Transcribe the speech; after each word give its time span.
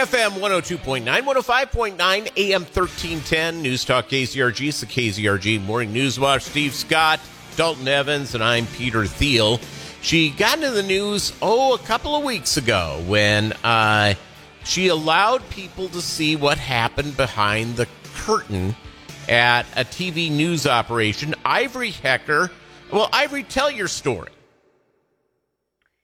FM 0.00 0.40
102.9, 0.40 1.04
105.9, 1.04 1.98
AM 2.38 2.62
1310, 2.62 3.60
News 3.60 3.84
Talk 3.84 4.08
KZRG. 4.08 4.68
It's 4.68 4.80
the 4.80 4.86
KZRG 4.86 5.62
Morning 5.62 5.92
News 5.92 6.18
Watch. 6.18 6.40
Steve 6.40 6.72
Scott, 6.72 7.20
Dalton 7.56 7.86
Evans, 7.86 8.34
and 8.34 8.42
I'm 8.42 8.66
Peter 8.68 9.04
Thiel. 9.04 9.60
She 10.00 10.30
got 10.30 10.56
into 10.56 10.70
the 10.70 10.82
news, 10.82 11.34
oh, 11.42 11.74
a 11.74 11.78
couple 11.80 12.16
of 12.16 12.24
weeks 12.24 12.56
ago 12.56 13.04
when 13.08 13.52
uh, 13.62 14.14
she 14.64 14.88
allowed 14.88 15.46
people 15.50 15.90
to 15.90 16.00
see 16.00 16.34
what 16.34 16.56
happened 16.56 17.14
behind 17.18 17.76
the 17.76 17.86
curtain 18.14 18.74
at 19.28 19.66
a 19.76 19.84
TV 19.84 20.30
news 20.30 20.66
operation. 20.66 21.34
Ivory 21.44 21.90
Hecker. 21.90 22.50
Well, 22.90 23.10
Ivory, 23.12 23.42
tell 23.42 23.70
your 23.70 23.88
story. 23.88 24.30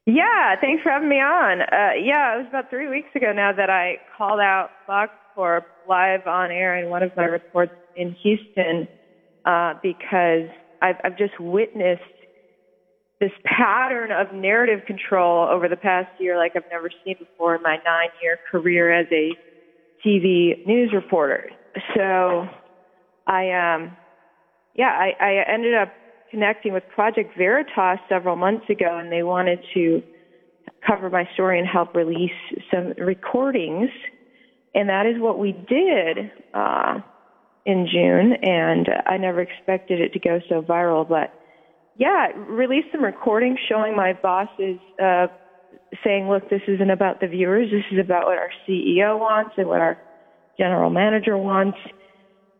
Yeah, 0.07 0.55
thanks 0.61 0.83
for 0.85 0.91
having 0.91 1.09
me 1.09 1.17
on. 1.21 1.63
Uh, 1.63 1.99
yeah, 2.01 2.35
it 2.35 2.39
was 2.39 2.47
about 2.49 2.71
three 2.71 2.89
weeks 2.89 3.09
ago 3.17 3.33
now 3.33 3.53
that 3.53 3.69
I 3.71 3.99
called 4.17 4.41
out 4.41 4.71
Fox 4.87 5.13
Corp 5.35 5.65
live 5.89 6.27
on 6.27 6.53
air 6.53 6.77
in 6.77 6.89
one 6.89 7.03
of 7.03 7.11
my 7.17 7.25
reports 7.25 7.73
in 7.97 8.15
Houston 8.23 8.89
uh, 9.45 9.75
because 9.83 10.49
I've, 10.81 10.97
I've 11.05 11.19
just 11.19 11.41
witnessed 11.41 12.03
this 13.21 13.33
pattern 13.45 14.13
of 14.13 14.33
narrative 14.33 14.87
control 14.87 15.49
over 15.49 15.69
the 15.69 15.77
past 15.77 16.09
year 16.19 16.37
like 16.37 16.53
I've 16.55 16.71
never 16.71 16.91
seen 17.05 17.17
before 17.19 17.57
in 17.57 17.63
my 17.63 17.79
nine 17.85 18.11
year 18.23 18.39
career 18.51 18.93
as 18.93 19.07
a 19.11 19.33
TV 20.07 20.65
news 20.67 20.93
reporter. 20.93 21.51
So 21.97 22.47
I, 23.27 23.51
um, 23.51 23.97
yeah, 24.75 24.91
I, 24.91 25.15
I 25.19 25.53
ended 25.53 25.75
up 25.75 25.89
connecting 26.31 26.73
with 26.73 26.85
Project 26.95 27.37
Veritas 27.37 27.99
several 28.09 28.37
months 28.37 28.69
ago, 28.69 28.99
and 28.99 29.11
they 29.11 29.23
wanted 29.23 29.61
to 29.75 30.03
cover 30.87 31.11
my 31.11 31.29
story 31.35 31.59
and 31.59 31.69
help 31.69 31.95
release 31.95 32.31
some 32.73 32.93
recordings. 32.99 33.91
And 34.75 34.89
that 34.89 35.07
is 35.07 35.21
what 35.21 35.39
we 35.39 35.53
did 35.53 36.31
uh, 36.55 37.01
in 37.65 37.89
June, 37.91 38.35
and 38.43 38.89
I 39.07 39.17
never 39.17 39.41
expected 39.41 40.01
it 40.01 40.13
to 40.13 40.19
go 40.19 40.41
so 40.49 40.63
viral. 40.63 41.09
But 41.09 41.33
yeah, 41.97 42.29
released 42.37 42.89
some 42.93 43.03
recordings 43.03 43.59
showing 43.69 43.97
my 43.97 44.13
bosses 44.13 44.79
uh, 45.03 45.29
saying, 46.05 46.29
look, 46.29 46.49
this 46.51 46.63
isn't 46.69 46.91
about 46.91 47.21
the 47.21 47.27
viewers, 47.27 47.71
this 47.71 47.85
is 47.91 48.05
about 48.05 48.27
what 48.27 48.39
our 48.39 48.51
CEO 48.69 49.19
wants 49.19 49.53
and 49.57 49.67
what 49.67 49.81
our 49.81 49.99
general 50.59 50.91
manager 50.91 51.37
wants. 51.37 51.79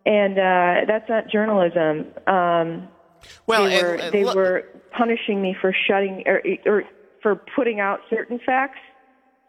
And 0.05 0.39
uh, 0.39 0.87
that's 0.87 1.09
not 1.09 1.29
journalism. 1.31 2.07
Um, 2.27 2.89
well, 3.47 3.65
they 3.65 3.83
were 3.83 3.93
and, 3.95 4.01
and 4.03 4.13
they 4.13 4.25
look- 4.25 4.37
were 4.37 4.65
punishing 4.97 5.43
me 5.43 5.55
for 5.61 5.75
shutting 5.87 6.23
or, 6.27 6.43
or 6.65 6.85
for 7.23 7.37
putting 7.55 7.81
out 7.81 8.01
certain 8.11 8.39
facts. 8.45 8.79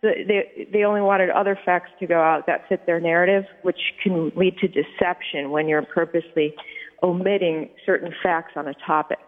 The- 0.02 0.24
They 0.28 0.68
they 0.72 0.84
only 0.84 1.02
wanted 1.02 1.30
other 1.30 1.58
facts 1.66 1.92
to 2.00 2.08
go 2.08 2.22
out 2.22 2.46
that 2.48 2.68
fit 2.70 2.86
their 2.86 3.00
narrative, 3.00 3.46
which 3.64 3.80
can 4.04 4.32
lead 4.36 4.58
to 4.60 4.68
deception 4.68 5.52
when 5.52 5.68
you're 5.68 5.82
purposely 5.84 6.54
omitting 7.04 7.70
certain 7.86 8.14
facts 8.24 8.54
on 8.56 8.68
a 8.68 8.74
topic. 8.86 9.20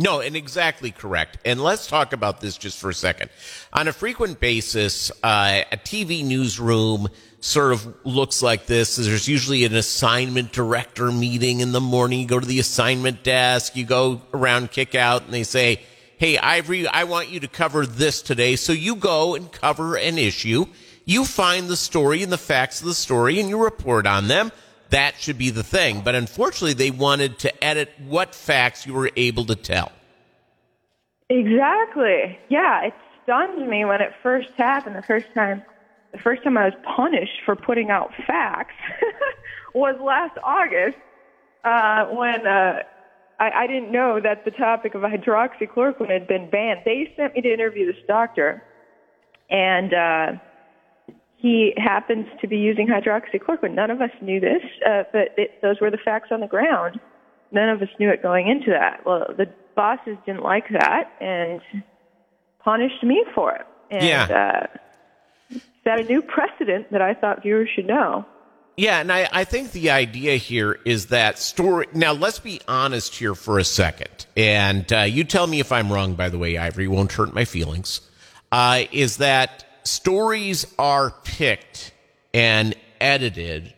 No, 0.00 0.20
and 0.20 0.36
exactly 0.36 0.92
correct. 0.92 1.38
And 1.44 1.60
let's 1.60 1.88
talk 1.88 2.12
about 2.12 2.40
this 2.40 2.56
just 2.56 2.78
for 2.78 2.88
a 2.88 2.94
second. 2.94 3.30
On 3.72 3.88
a 3.88 3.92
frequent 3.92 4.38
basis, 4.38 5.10
uh, 5.24 5.62
a 5.72 5.76
TV 5.76 6.24
newsroom 6.24 7.08
sort 7.40 7.72
of 7.72 7.94
looks 8.06 8.40
like 8.40 8.66
this. 8.66 8.94
There's 8.94 9.26
usually 9.26 9.64
an 9.64 9.74
assignment 9.74 10.52
director 10.52 11.10
meeting 11.10 11.58
in 11.58 11.72
the 11.72 11.80
morning. 11.80 12.20
You 12.20 12.26
go 12.26 12.38
to 12.38 12.46
the 12.46 12.60
assignment 12.60 13.24
desk, 13.24 13.74
you 13.74 13.84
go 13.84 14.22
around 14.32 14.70
kick 14.70 14.94
out, 14.94 15.24
and 15.24 15.34
they 15.34 15.42
say, 15.42 15.82
Hey, 16.16 16.38
Ivory, 16.38 16.86
I 16.86 17.04
want 17.04 17.28
you 17.28 17.40
to 17.40 17.48
cover 17.48 17.84
this 17.84 18.22
today. 18.22 18.54
So 18.56 18.72
you 18.72 18.94
go 18.96 19.34
and 19.34 19.50
cover 19.50 19.96
an 19.96 20.16
issue. 20.16 20.66
You 21.04 21.24
find 21.24 21.68
the 21.68 21.76
story 21.76 22.22
and 22.22 22.30
the 22.30 22.38
facts 22.38 22.80
of 22.80 22.86
the 22.86 22.94
story 22.94 23.40
and 23.40 23.48
you 23.48 23.62
report 23.62 24.06
on 24.06 24.28
them 24.28 24.52
that 24.90 25.16
should 25.18 25.38
be 25.38 25.50
the 25.50 25.62
thing. 25.62 26.00
But 26.00 26.14
unfortunately, 26.14 26.74
they 26.74 26.90
wanted 26.90 27.38
to 27.40 27.64
edit 27.64 27.90
what 28.06 28.34
facts 28.34 28.86
you 28.86 28.94
were 28.94 29.10
able 29.16 29.44
to 29.46 29.54
tell. 29.54 29.92
Exactly. 31.30 32.38
Yeah, 32.48 32.86
it 32.86 32.94
stunned 33.22 33.68
me 33.68 33.84
when 33.84 34.00
it 34.00 34.12
first 34.22 34.48
happened. 34.56 34.96
The 34.96 35.02
first 35.02 35.26
time, 35.34 35.62
the 36.12 36.18
first 36.18 36.42
time 36.42 36.56
I 36.56 36.66
was 36.66 36.74
punished 36.96 37.42
for 37.44 37.54
putting 37.54 37.90
out 37.90 38.10
facts 38.26 38.74
was 39.74 39.96
last 40.00 40.38
August 40.42 40.96
uh, 41.64 42.06
when 42.06 42.46
uh, 42.46 42.82
I, 43.38 43.50
I 43.50 43.66
didn't 43.66 43.92
know 43.92 44.20
that 44.20 44.44
the 44.44 44.50
topic 44.50 44.94
of 44.94 45.02
hydroxychloroquine 45.02 46.10
had 46.10 46.26
been 46.26 46.48
banned. 46.48 46.80
They 46.84 47.12
sent 47.16 47.34
me 47.34 47.42
to 47.42 47.52
interview 47.52 47.92
this 47.92 48.02
doctor, 48.06 48.62
and 49.50 49.92
uh, 49.92 50.32
he 51.38 51.72
happens 51.76 52.26
to 52.40 52.48
be 52.48 52.56
using 52.56 52.88
hydroxychloroquine. 52.88 53.72
None 53.74 53.90
of 53.92 54.00
us 54.00 54.10
knew 54.20 54.40
this, 54.40 54.62
uh, 54.84 55.04
but 55.12 55.28
it, 55.36 55.62
those 55.62 55.80
were 55.80 55.90
the 55.90 55.98
facts 56.04 56.28
on 56.32 56.40
the 56.40 56.48
ground. 56.48 56.98
None 57.52 57.68
of 57.68 57.80
us 57.80 57.88
knew 57.98 58.10
it 58.10 58.22
going 58.22 58.48
into 58.48 58.70
that. 58.70 59.06
Well, 59.06 59.26
the 59.36 59.46
bosses 59.76 60.16
didn't 60.26 60.42
like 60.42 60.64
that 60.70 61.12
and 61.20 61.60
punished 62.58 63.02
me 63.04 63.24
for 63.34 63.54
it. 63.54 63.66
And, 63.90 64.04
Yeah. 64.04 64.66
Uh, 65.52 65.58
set 65.84 66.00
a 66.00 66.04
new 66.04 66.20
precedent 66.20 66.90
that 66.90 67.00
I 67.00 67.14
thought 67.14 67.42
viewers 67.42 67.68
should 67.74 67.86
know. 67.86 68.26
Yeah, 68.76 69.00
and 69.00 69.10
I, 69.10 69.28
I 69.32 69.44
think 69.44 69.72
the 69.72 69.90
idea 69.90 70.36
here 70.36 70.78
is 70.84 71.06
that 71.06 71.38
story. 71.38 71.86
Now, 71.94 72.12
let's 72.12 72.38
be 72.38 72.60
honest 72.68 73.14
here 73.14 73.34
for 73.34 73.58
a 73.58 73.64
second. 73.64 74.26
And 74.36 74.92
uh, 74.92 75.00
you 75.00 75.24
tell 75.24 75.46
me 75.46 75.60
if 75.60 75.72
I'm 75.72 75.90
wrong, 75.92 76.14
by 76.14 76.28
the 76.28 76.38
way, 76.38 76.58
Ivory, 76.58 76.88
won't 76.88 77.12
hurt 77.12 77.32
my 77.32 77.44
feelings. 77.44 78.02
Uh, 78.52 78.84
is 78.92 79.16
that 79.18 79.64
stories 79.88 80.66
are 80.78 81.10
picked 81.24 81.92
and 82.34 82.74
edited 83.00 83.72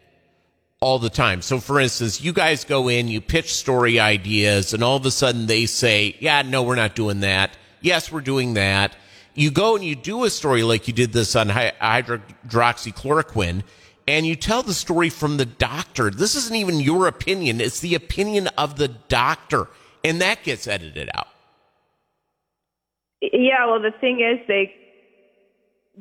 all 0.80 0.98
the 0.98 1.10
time. 1.10 1.42
So, 1.42 1.60
for 1.60 1.78
instance, 1.78 2.20
you 2.20 2.32
guys 2.32 2.64
go 2.64 2.88
in, 2.88 3.06
you 3.08 3.20
pitch 3.20 3.54
story 3.54 4.00
ideas, 4.00 4.74
and 4.74 4.82
all 4.82 4.96
of 4.96 5.06
a 5.06 5.10
sudden 5.10 5.46
they 5.46 5.66
say, 5.66 6.16
Yeah, 6.20 6.42
no, 6.42 6.62
we're 6.62 6.74
not 6.74 6.94
doing 6.94 7.20
that. 7.20 7.56
Yes, 7.80 8.10
we're 8.10 8.20
doing 8.20 8.54
that. 8.54 8.96
You 9.34 9.50
go 9.50 9.76
and 9.76 9.84
you 9.84 9.94
do 9.94 10.24
a 10.24 10.30
story 10.30 10.62
like 10.62 10.88
you 10.88 10.94
did 10.94 11.12
this 11.12 11.36
on 11.36 11.48
hydroxychloroquine, 11.48 13.62
and 14.08 14.26
you 14.26 14.36
tell 14.36 14.62
the 14.62 14.74
story 14.74 15.08
from 15.08 15.36
the 15.36 15.46
doctor. 15.46 16.10
This 16.10 16.34
isn't 16.34 16.56
even 16.56 16.80
your 16.80 17.06
opinion, 17.06 17.60
it's 17.60 17.80
the 17.80 17.94
opinion 17.94 18.48
of 18.58 18.76
the 18.76 18.88
doctor, 18.88 19.68
and 20.02 20.20
that 20.20 20.42
gets 20.42 20.66
edited 20.66 21.08
out. 21.14 21.28
Yeah, 23.20 23.66
well, 23.66 23.80
the 23.80 23.92
thing 24.00 24.20
is, 24.20 24.40
they 24.48 24.74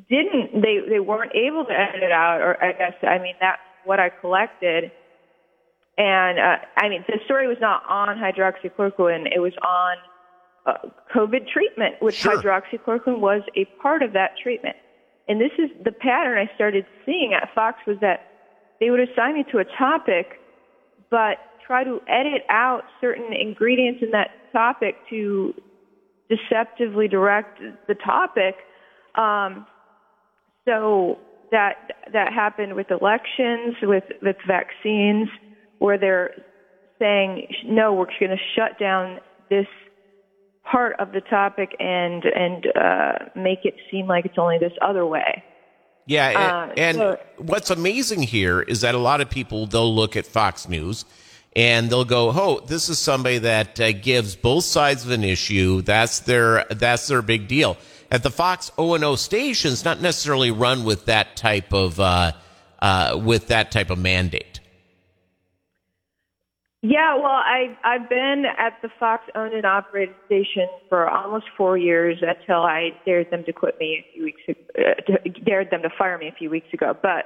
didn't. 0.09 0.61
They 0.61 0.79
they 0.87 0.99
weren't 0.99 1.35
able 1.35 1.65
to 1.65 1.73
edit 1.73 2.03
it 2.03 2.11
out, 2.11 2.41
or 2.41 2.61
I 2.63 2.71
guess 2.73 2.93
I 3.03 3.17
mean 3.19 3.35
that's 3.39 3.61
what 3.85 3.99
I 3.99 4.09
collected. 4.09 4.91
And 5.97 6.39
uh, 6.39 6.57
I 6.77 6.87
mean, 6.89 7.03
the 7.07 7.19
story 7.25 7.47
was 7.47 7.57
not 7.59 7.83
on 7.89 8.17
hydroxychloroquine; 8.17 9.27
it 9.33 9.39
was 9.39 9.53
on 9.61 9.97
uh, 10.65 10.89
COVID 11.13 11.47
treatment, 11.51 11.95
which 11.99 12.15
Sure. 12.15 12.37
hydroxychloroquine 12.41 13.19
was 13.19 13.41
a 13.55 13.65
part 13.81 14.03
of 14.03 14.13
that 14.13 14.31
treatment. 14.41 14.75
And 15.27 15.39
this 15.39 15.51
is 15.57 15.69
the 15.83 15.91
pattern 15.91 16.37
I 16.37 16.53
started 16.55 16.85
seeing 17.05 17.33
at 17.33 17.53
Fox 17.53 17.79
was 17.85 17.97
that 18.01 18.27
they 18.79 18.89
would 18.89 18.99
assign 18.99 19.35
me 19.35 19.45
to 19.51 19.59
a 19.59 19.65
topic, 19.77 20.39
but 21.11 21.37
try 21.65 21.83
to 21.83 22.01
edit 22.07 22.43
out 22.49 22.83
certain 22.99 23.31
ingredients 23.33 24.01
in 24.01 24.11
that 24.11 24.31
topic 24.51 24.95
to 25.09 25.53
deceptively 26.29 27.07
direct 27.07 27.59
the 27.87 27.95
topic. 27.95 28.55
Um, 29.15 29.67
so 30.69 31.17
that 31.51 31.75
that 32.13 32.31
happened 32.31 32.75
with 32.75 32.87
elections, 32.91 33.75
with 33.81 34.03
with 34.21 34.35
vaccines, 34.47 35.27
where 35.79 35.97
they're 35.97 36.31
saying 36.99 37.47
no, 37.65 37.93
we're 37.93 38.05
going 38.19 38.29
to 38.31 38.37
shut 38.55 38.77
down 38.79 39.19
this 39.49 39.65
part 40.71 40.95
of 40.99 41.11
the 41.11 41.21
topic 41.21 41.69
and 41.79 42.23
and 42.25 42.67
uh, 42.75 43.13
make 43.35 43.59
it 43.63 43.75
seem 43.89 44.05
like 44.07 44.25
it's 44.25 44.37
only 44.37 44.57
this 44.59 44.73
other 44.81 45.05
way. 45.05 45.43
Yeah, 46.05 46.29
and, 46.29 46.71
Uh, 46.71 46.73
and 46.77 46.97
so- 46.97 47.19
what's 47.37 47.69
amazing 47.69 48.23
here 48.23 48.61
is 48.61 48.81
that 48.81 48.95
a 48.95 48.99
lot 48.99 49.21
of 49.21 49.29
people 49.29 49.65
they'll 49.67 49.93
look 49.93 50.15
at 50.15 50.25
Fox 50.25 50.67
News 50.67 51.05
and 51.55 51.89
they'll 51.89 52.05
go, 52.05 52.29
"Oh, 52.29 52.59
this 52.65 52.89
is 52.89 52.99
somebody 52.99 53.39
that 53.39 53.79
uh, 53.79 53.91
gives 53.91 54.35
both 54.35 54.63
sides 54.63 55.05
of 55.05 55.11
an 55.11 55.23
issue. 55.23 55.81
That's 55.81 56.19
their 56.19 56.65
that's 56.69 57.07
their 57.07 57.21
big 57.21 57.47
deal." 57.47 57.77
At 58.11 58.23
the 58.23 58.31
Fox 58.31 58.71
O 58.77 58.95
and 58.95 59.03
O 59.03 59.15
stations, 59.15 59.85
not 59.85 60.01
necessarily 60.01 60.51
run 60.51 60.83
with 60.83 61.05
that 61.05 61.35
type 61.35 61.73
of 61.73 61.99
uh, 61.99 62.31
uh, 62.81 63.19
with 63.23 63.47
that 63.47 63.71
type 63.71 63.89
of 63.89 63.97
mandate. 63.99 64.59
Yeah, 66.81 67.15
well, 67.15 67.25
I 67.25 67.77
I've 67.83 68.07
been 68.07 68.45
at 68.57 68.81
the 68.81 68.89
Fox 68.99 69.23
owned 69.35 69.53
and 69.53 69.65
operated 69.65 70.15
station 70.27 70.67
for 70.87 71.09
almost 71.09 71.45
four 71.57 71.77
years 71.77 72.17
until 72.21 72.61
I 72.61 72.91
dared 73.05 73.29
them 73.31 73.43
to 73.45 73.51
quit 73.53 73.77
me 73.79 74.05
a 74.05 74.13
few 74.13 74.23
weeks 74.23 74.41
ago, 74.47 74.61
uh, 74.79 75.29
dared 75.45 75.71
them 75.71 75.81
to 75.81 75.89
fire 75.97 76.17
me 76.17 76.29
a 76.29 76.31
few 76.31 76.49
weeks 76.49 76.73
ago. 76.73 76.95
But 77.01 77.25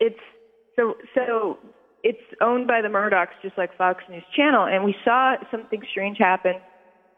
it's 0.00 0.18
so 0.74 0.94
so 1.14 1.58
it's 2.02 2.22
owned 2.40 2.66
by 2.66 2.82
the 2.82 2.88
Murdochs, 2.88 3.34
just 3.42 3.56
like 3.56 3.76
Fox 3.76 4.02
News 4.08 4.24
Channel, 4.34 4.64
and 4.64 4.84
we 4.84 4.94
saw 5.04 5.36
something 5.50 5.82
strange 5.90 6.18
happen 6.18 6.54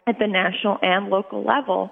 at 0.07 0.19
the 0.19 0.27
national 0.27 0.79
and 0.83 1.09
local 1.09 1.43
level 1.43 1.91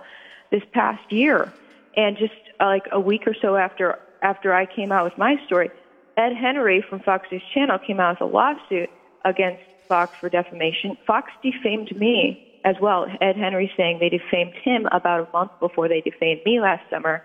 this 0.50 0.62
past 0.72 1.10
year. 1.10 1.52
And 1.96 2.16
just 2.16 2.32
uh, 2.60 2.66
like 2.66 2.84
a 2.92 3.00
week 3.00 3.26
or 3.26 3.34
so 3.40 3.56
after 3.56 3.98
after 4.22 4.54
I 4.54 4.66
came 4.66 4.92
out 4.92 5.04
with 5.04 5.18
my 5.18 5.36
story, 5.46 5.70
Ed 6.16 6.32
Henry 6.34 6.84
from 6.88 7.00
Fox 7.00 7.26
News 7.30 7.42
Channel 7.52 7.78
came 7.78 8.00
out 8.00 8.20
with 8.20 8.30
a 8.30 8.32
lawsuit 8.32 8.88
against 9.24 9.62
Fox 9.88 10.14
for 10.20 10.28
defamation. 10.28 10.96
Fox 11.06 11.30
defamed 11.42 11.94
me 11.96 12.60
as 12.64 12.76
well. 12.80 13.06
Ed 13.20 13.36
Henry 13.36 13.70
saying 13.76 13.98
they 13.98 14.08
defamed 14.08 14.54
him 14.62 14.86
about 14.92 15.28
a 15.28 15.32
month 15.32 15.52
before 15.60 15.88
they 15.88 16.00
defamed 16.00 16.40
me 16.46 16.60
last 16.60 16.88
summer. 16.88 17.24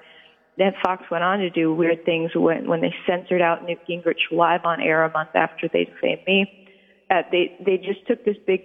Then 0.57 0.73
Fox 0.83 1.03
went 1.11 1.23
on 1.23 1.39
to 1.39 1.49
do 1.49 1.73
weird 1.73 2.03
things 2.03 2.31
when, 2.35 2.67
when 2.67 2.81
they 2.81 2.93
censored 3.07 3.41
out 3.41 3.63
Newt 3.63 3.79
Gingrich 3.87 4.31
live 4.31 4.61
on 4.65 4.81
air 4.81 5.03
a 5.03 5.11
month 5.11 5.29
after 5.35 5.69
they 5.71 5.85
defamed 5.85 6.21
me. 6.25 6.67
Uh, 7.09 7.21
they 7.31 7.55
they 7.65 7.77
just 7.77 8.05
took 8.07 8.25
this 8.25 8.35
big 8.45 8.61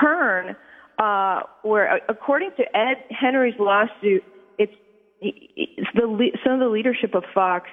turn 0.00 0.56
uh, 1.00 1.40
where, 1.62 1.94
uh, 1.94 1.98
according 2.08 2.50
to 2.58 2.76
Ed 2.76 3.04
Henry's 3.10 3.54
lawsuit, 3.58 4.22
it's, 4.58 4.72
it's 5.20 5.88
the 5.94 6.30
some 6.44 6.54
of 6.54 6.60
the 6.60 6.68
leadership 6.68 7.14
of 7.14 7.24
Fox 7.34 7.68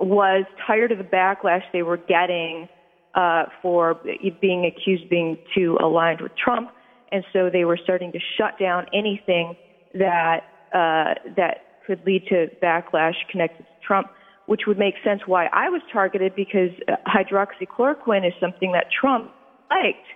was 0.00 0.44
tired 0.66 0.90
of 0.90 0.98
the 0.98 1.04
backlash 1.04 1.62
they 1.72 1.82
were 1.82 1.96
getting 1.96 2.68
uh, 3.14 3.44
for 3.62 4.00
being 4.40 4.66
accused 4.66 5.04
of 5.04 5.10
being 5.10 5.38
too 5.54 5.78
aligned 5.80 6.20
with 6.20 6.32
Trump, 6.36 6.70
and 7.12 7.24
so 7.32 7.48
they 7.50 7.64
were 7.64 7.78
starting 7.82 8.10
to 8.12 8.18
shut 8.36 8.58
down 8.58 8.86
anything 8.92 9.54
that 9.94 10.40
uh, 10.72 11.14
that 11.36 11.63
could 11.86 12.04
lead 12.06 12.26
to 12.28 12.46
backlash 12.62 13.14
connected 13.30 13.64
to 13.64 13.86
Trump, 13.86 14.08
which 14.46 14.62
would 14.66 14.78
make 14.78 14.94
sense 15.04 15.22
why 15.26 15.46
I 15.46 15.68
was 15.68 15.82
targeted 15.92 16.34
because 16.34 16.70
uh, 16.88 16.96
hydroxychloroquine 17.06 18.26
is 18.26 18.32
something 18.40 18.72
that 18.72 18.86
Trump 19.00 19.30
liked, 19.70 20.06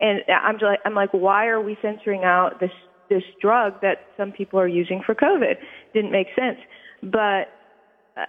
and 0.00 0.20
I'm 0.28 0.58
like, 0.58 0.80
I'm 0.84 0.94
like, 0.94 1.10
why 1.12 1.46
are 1.46 1.60
we 1.60 1.76
censoring 1.82 2.24
out 2.24 2.60
this 2.60 2.70
this 3.10 3.22
drug 3.40 3.80
that 3.82 3.98
some 4.16 4.32
people 4.32 4.58
are 4.58 4.68
using 4.68 5.02
for 5.04 5.14
COVID? 5.14 5.54
Didn't 5.92 6.12
make 6.12 6.28
sense, 6.36 6.58
but 7.02 7.48
uh, 8.16 8.26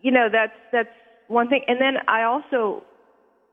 you 0.00 0.10
know 0.10 0.28
that's 0.32 0.52
that's 0.72 0.88
one 1.28 1.48
thing. 1.48 1.62
And 1.66 1.80
then 1.80 1.94
I 2.08 2.22
also 2.24 2.84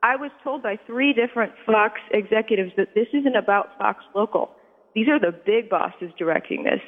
I 0.02 0.16
was 0.16 0.32
told 0.44 0.64
by 0.64 0.78
three 0.88 1.14
different 1.14 1.52
Fox 1.66 2.00
executives 2.12 2.72
that 2.78 2.96
this 2.96 3.08
isn't 3.14 3.36
about 3.36 3.78
Fox 3.78 4.04
Local. 4.16 4.52
These 4.96 5.08
are 5.08 5.20
the 5.20 5.32
big 5.46 5.70
bosses 5.70 6.12
directing 6.18 6.64
this. 6.64 6.82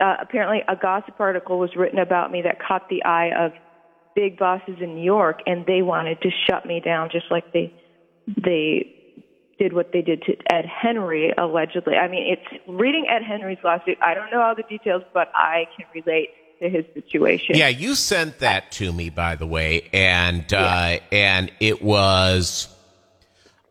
Uh, 0.00 0.16
apparently, 0.20 0.62
a 0.68 0.76
gossip 0.76 1.14
article 1.18 1.58
was 1.58 1.70
written 1.74 1.98
about 1.98 2.30
me 2.30 2.42
that 2.42 2.58
caught 2.60 2.88
the 2.88 3.02
eye 3.04 3.30
of 3.36 3.52
big 4.14 4.38
bosses 4.38 4.76
in 4.80 4.94
New 4.94 5.04
York, 5.04 5.40
and 5.46 5.64
they 5.66 5.82
wanted 5.82 6.20
to 6.22 6.30
shut 6.46 6.66
me 6.66 6.80
down, 6.80 7.08
just 7.10 7.26
like 7.30 7.52
they 7.52 7.72
they 8.26 8.92
did 9.58 9.72
what 9.72 9.92
they 9.92 10.02
did 10.02 10.22
to 10.22 10.36
Ed 10.52 10.66
Henry 10.66 11.32
allegedly. 11.38 11.94
I 11.94 12.08
mean, 12.08 12.26
it's 12.32 12.62
reading 12.68 13.06
Ed 13.08 13.22
Henry's 13.22 13.58
lawsuit. 13.64 13.96
I 14.02 14.14
don't 14.14 14.30
know 14.30 14.42
all 14.42 14.54
the 14.54 14.64
details, 14.64 15.02
but 15.14 15.30
I 15.34 15.66
can 15.76 15.86
relate 15.94 16.30
to 16.60 16.68
his 16.68 16.84
situation. 16.94 17.56
Yeah, 17.56 17.68
you 17.68 17.94
sent 17.94 18.40
that 18.40 18.72
to 18.72 18.92
me, 18.92 19.10
by 19.10 19.36
the 19.36 19.46
way, 19.46 19.88
and 19.92 20.52
uh, 20.52 20.98
and 21.12 21.52
it 21.60 21.82
was. 21.82 22.68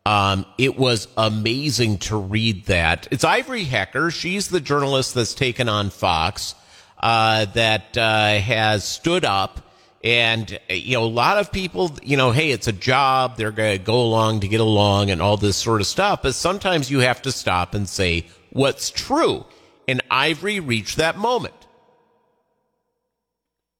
Um, 0.06 0.46
it 0.56 0.78
was 0.78 1.08
amazing 1.16 1.98
to 1.98 2.16
read 2.16 2.66
that. 2.66 3.08
It's 3.10 3.24
Ivory 3.24 3.64
Hecker. 3.64 4.12
She's 4.12 4.46
the 4.46 4.60
journalist 4.60 5.14
that's 5.14 5.34
taken 5.34 5.68
on 5.68 5.90
Fox, 5.90 6.54
uh, 7.00 7.46
that, 7.46 7.98
uh, 7.98 8.38
has 8.38 8.84
stood 8.84 9.24
up 9.24 9.66
and, 10.04 10.60
you 10.70 10.96
know, 10.96 11.02
a 11.02 11.06
lot 11.06 11.38
of 11.38 11.50
people, 11.50 11.90
you 12.04 12.16
know, 12.16 12.30
hey, 12.30 12.52
it's 12.52 12.68
a 12.68 12.72
job. 12.72 13.36
They're 13.36 13.50
going 13.50 13.76
to 13.76 13.84
go 13.84 14.00
along 14.00 14.40
to 14.40 14.48
get 14.48 14.60
along 14.60 15.10
and 15.10 15.20
all 15.20 15.36
this 15.36 15.56
sort 15.56 15.80
of 15.80 15.88
stuff. 15.88 16.22
But 16.22 16.36
sometimes 16.36 16.88
you 16.88 17.00
have 17.00 17.20
to 17.22 17.32
stop 17.32 17.74
and 17.74 17.88
say 17.88 18.26
what's 18.50 18.90
true. 18.90 19.44
And 19.88 20.00
Ivory 20.08 20.60
reached 20.60 20.98
that 20.98 21.18
moment. 21.18 21.54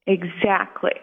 Exactly. 0.09 0.95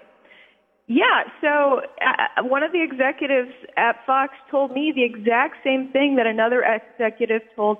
Yeah, 0.87 1.23
so 1.41 1.81
uh, 2.01 2.43
one 2.43 2.63
of 2.63 2.71
the 2.73 2.83
executives 2.83 3.51
at 3.77 3.95
Fox 4.05 4.33
told 4.51 4.71
me 4.71 4.91
the 4.93 5.03
exact 5.03 5.55
same 5.63 5.87
thing 5.87 6.17
that 6.17 6.27
another 6.27 6.63
executive 6.63 7.41
told 7.55 7.77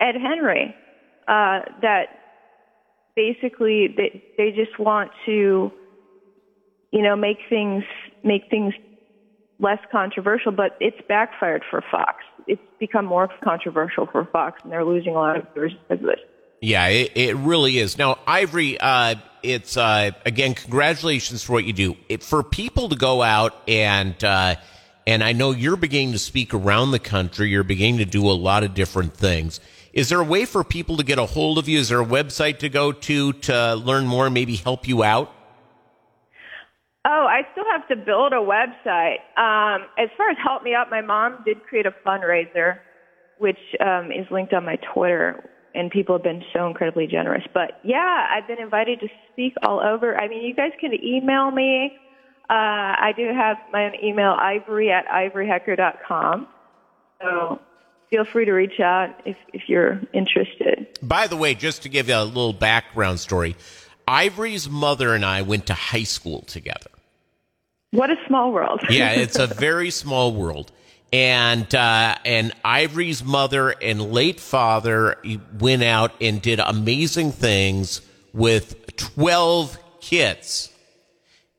Ed 0.00 0.14
Henry 0.20 0.76
uh, 1.26 1.60
that 1.80 2.08
basically 3.16 3.88
they, 3.96 4.22
they 4.36 4.50
just 4.50 4.78
want 4.78 5.10
to, 5.26 5.72
you 6.92 7.02
know, 7.02 7.16
make 7.16 7.38
things 7.48 7.84
make 8.22 8.42
things 8.50 8.74
less 9.58 9.78
controversial, 9.90 10.52
but 10.52 10.72
it's 10.80 10.98
backfired 11.08 11.62
for 11.70 11.82
Fox. 11.90 12.24
It's 12.46 12.62
become 12.80 13.06
more 13.06 13.28
controversial 13.44 14.06
for 14.10 14.26
Fox, 14.32 14.60
and 14.62 14.72
they're 14.72 14.84
losing 14.84 15.14
a 15.14 15.18
lot 15.18 15.36
of 15.38 15.46
viewers 15.54 15.74
because 15.88 16.02
of 16.02 16.08
this. 16.10 16.20
Yeah, 16.62 16.86
it, 16.86 17.10
it 17.16 17.36
really 17.36 17.78
is. 17.78 17.98
Now, 17.98 18.20
Ivory, 18.24 18.78
uh, 18.78 19.16
it's 19.42 19.76
uh, 19.76 20.12
again, 20.24 20.54
congratulations 20.54 21.42
for 21.42 21.54
what 21.54 21.64
you 21.64 21.72
do. 21.72 21.96
It, 22.08 22.22
for 22.22 22.44
people 22.44 22.88
to 22.90 22.96
go 22.96 23.20
out 23.20 23.60
and 23.66 24.22
uh, 24.22 24.54
and 25.04 25.24
I 25.24 25.32
know 25.32 25.50
you're 25.50 25.76
beginning 25.76 26.12
to 26.12 26.20
speak 26.20 26.54
around 26.54 26.92
the 26.92 27.00
country. 27.00 27.50
You're 27.50 27.64
beginning 27.64 27.98
to 27.98 28.04
do 28.04 28.30
a 28.30 28.32
lot 28.32 28.62
of 28.62 28.74
different 28.74 29.12
things. 29.12 29.58
Is 29.92 30.08
there 30.08 30.20
a 30.20 30.24
way 30.24 30.44
for 30.44 30.62
people 30.62 30.98
to 30.98 31.02
get 31.02 31.18
a 31.18 31.26
hold 31.26 31.58
of 31.58 31.68
you? 31.68 31.80
Is 31.80 31.88
there 31.88 32.00
a 32.00 32.06
website 32.06 32.60
to 32.60 32.68
go 32.68 32.92
to 32.92 33.32
to 33.32 33.74
learn 33.74 34.06
more, 34.06 34.30
maybe 34.30 34.54
help 34.54 34.86
you 34.86 35.02
out? 35.02 35.34
Oh, 37.04 37.26
I 37.28 37.42
still 37.50 37.64
have 37.72 37.88
to 37.88 37.96
build 37.96 38.32
a 38.32 38.36
website. 38.36 39.18
Um, 39.36 39.88
as 39.98 40.08
far 40.16 40.30
as 40.30 40.36
help 40.40 40.62
me 40.62 40.74
out, 40.74 40.88
my 40.92 41.00
mom 41.00 41.38
did 41.44 41.64
create 41.64 41.86
a 41.86 41.94
fundraiser, 42.06 42.78
which 43.38 43.58
um, 43.84 44.12
is 44.12 44.30
linked 44.30 44.52
on 44.52 44.64
my 44.64 44.76
Twitter, 44.94 45.50
and 45.74 45.90
people 45.90 46.16
have 46.16 46.22
been 46.22 46.42
so 46.52 46.66
incredibly 46.66 47.06
generous. 47.06 47.44
But 47.52 47.80
yeah, 47.82 48.26
I've 48.30 48.46
been 48.46 48.60
invited 48.60 49.00
to 49.00 49.08
speak 49.32 49.54
all 49.62 49.80
over. 49.80 50.16
I 50.16 50.28
mean, 50.28 50.42
you 50.42 50.54
guys 50.54 50.72
can 50.80 50.92
email 50.94 51.50
me. 51.50 51.98
Uh, 52.50 52.54
I 52.98 53.12
do 53.16 53.28
have 53.34 53.56
my 53.72 53.86
own 53.86 53.92
email, 54.02 54.36
ivory 54.38 54.90
at 54.90 55.06
ivoryhecker.com. 55.06 56.48
So 57.20 57.60
feel 58.10 58.24
free 58.24 58.44
to 58.44 58.52
reach 58.52 58.80
out 58.80 59.20
if, 59.24 59.36
if 59.52 59.62
you're 59.68 60.00
interested. 60.12 60.98
By 61.02 61.26
the 61.26 61.36
way, 61.36 61.54
just 61.54 61.82
to 61.84 61.88
give 61.88 62.08
you 62.08 62.16
a 62.16 62.24
little 62.24 62.52
background 62.52 63.20
story, 63.20 63.56
Ivory's 64.06 64.68
mother 64.68 65.14
and 65.14 65.24
I 65.24 65.42
went 65.42 65.66
to 65.66 65.74
high 65.74 66.02
school 66.02 66.42
together. 66.42 66.90
What 67.92 68.10
a 68.10 68.16
small 68.26 68.52
world. 68.52 68.80
yeah, 68.90 69.12
it's 69.12 69.38
a 69.38 69.46
very 69.68 69.90
small 69.90 70.34
world 70.34 70.72
and 71.12 71.72
uh, 71.74 72.16
and 72.24 72.52
Ivory's 72.64 73.22
mother 73.22 73.70
and 73.70 74.12
late 74.12 74.40
father 74.40 75.16
went 75.58 75.82
out 75.82 76.12
and 76.20 76.40
did 76.40 76.58
amazing 76.58 77.32
things 77.32 78.00
with 78.32 78.96
twelve 78.96 79.78
kids, 80.00 80.72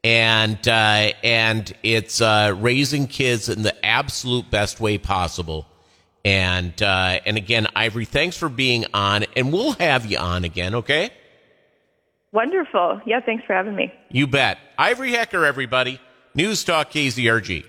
and 0.04 0.68
uh, 0.68 1.12
and 1.24 1.72
it's 1.84 2.20
uh, 2.20 2.56
raising 2.58 3.08
kids 3.08 3.48
in 3.48 3.62
the 3.62 3.86
absolute 3.86 4.50
best 4.50 4.80
way 4.80 4.98
possible. 4.98 5.68
And 6.26 6.82
uh, 6.82 7.20
and 7.26 7.38
again, 7.38 7.68
Ivory, 7.76 8.06
thanks 8.06 8.38
for 8.38 8.50
being 8.50 8.86
on, 8.94 9.26
and 9.36 9.54
we'll 9.54 9.74
have 9.74 10.06
you 10.06 10.18
on 10.18 10.46
again, 10.46 10.74
okay? 10.76 11.12
Wonderful. 12.32 13.02
Yeah, 13.06 13.20
thanks 13.20 13.46
for 13.46 13.54
having 13.54 13.76
me. 13.76 13.94
You 14.10 14.26
bet. 14.26 14.58
Ivory 14.80 15.12
Hecker, 15.12 15.46
everybody. 15.46 16.02
News 16.34 16.64
Talk 16.64 16.90
KZRG. 16.90 17.66